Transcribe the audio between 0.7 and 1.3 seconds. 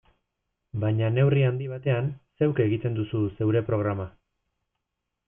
Baina